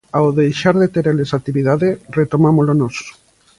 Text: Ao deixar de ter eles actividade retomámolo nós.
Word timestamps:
Ao 0.17 0.27
deixar 0.41 0.75
de 0.81 0.91
ter 0.93 1.05
eles 1.11 1.31
actividade 1.39 1.87
retomámolo 2.19 2.71
nós. 2.81 2.97